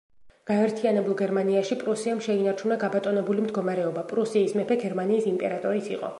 [0.51, 6.09] გაერთიანებულ გერმანიაში პრუსიამ შეინარჩუნა გაბატონებული მდგომარეობა, პრუსიის მეფე გერმანიის იმპერატორიც იყო.